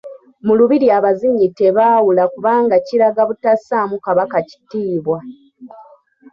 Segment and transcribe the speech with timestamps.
[0.45, 5.17] Mu Lubiri abazinyi tebaawula kubanga kiraga butassaamu Kabaka Kitiibwa.